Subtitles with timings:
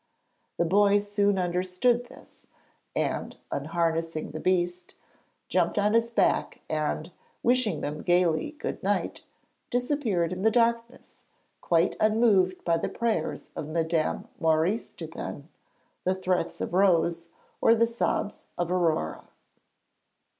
[0.57, 2.47] The boy soon understood this,
[2.95, 4.95] and, unharnessing the beast,
[5.47, 7.11] jumped on his back and,
[7.43, 9.21] wishing them gaily good night,
[9.69, 11.25] disappeared in the darkness,
[11.61, 15.49] quite unmoved by the prayers of Madame Maurice Dupin,
[16.03, 17.27] the threats of Rose,
[17.61, 19.25] or the sobs of Aurore.